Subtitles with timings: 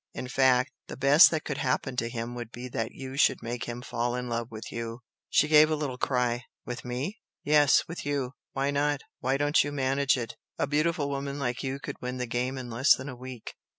[0.15, 3.65] In fact, the best that could happen to him would be that you should make
[3.65, 6.45] him fall in love with YOU!" She gave a little cry.
[6.65, 8.31] "With ME?" "Yes, with you!
[8.53, 9.01] Why not?
[9.19, 10.37] Why don't you manage it?
[10.57, 13.53] A beautiful woman like you could win the game in less than a week?"